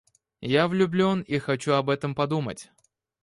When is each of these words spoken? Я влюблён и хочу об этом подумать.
Я 0.51 0.63
влюблён 0.71 1.21
и 1.21 1.37
хочу 1.37 1.73
об 1.73 1.91
этом 1.91 2.15
подумать. 2.15 2.71